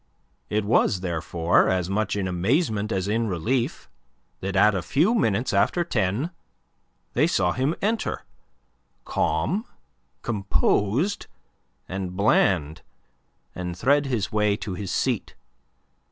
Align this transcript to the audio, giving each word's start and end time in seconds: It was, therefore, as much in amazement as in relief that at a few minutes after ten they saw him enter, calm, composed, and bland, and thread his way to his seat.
It 0.49 0.65
was, 0.65 1.01
therefore, 1.01 1.69
as 1.69 1.87
much 1.87 2.15
in 2.15 2.27
amazement 2.27 2.91
as 2.91 3.07
in 3.07 3.27
relief 3.27 3.87
that 4.39 4.55
at 4.55 4.73
a 4.73 4.81
few 4.81 5.13
minutes 5.13 5.53
after 5.53 5.83
ten 5.83 6.31
they 7.13 7.27
saw 7.27 7.51
him 7.51 7.75
enter, 7.83 8.23
calm, 9.05 9.63
composed, 10.23 11.27
and 11.87 12.17
bland, 12.17 12.81
and 13.53 13.77
thread 13.77 14.07
his 14.07 14.31
way 14.31 14.57
to 14.57 14.73
his 14.73 14.89
seat. 14.91 15.35